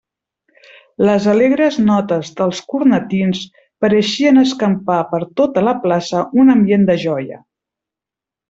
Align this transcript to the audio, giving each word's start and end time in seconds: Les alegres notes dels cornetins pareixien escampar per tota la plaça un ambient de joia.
Les 1.09 1.27
alegres 1.33 1.75
notes 1.89 2.31
dels 2.39 2.61
cornetins 2.73 3.43
pareixien 3.85 4.43
escampar 4.47 4.99
per 5.15 5.23
tota 5.43 5.67
la 5.71 5.79
plaça 5.87 6.25
un 6.45 6.55
ambient 6.59 6.89
de 6.93 7.01
joia. 7.09 7.43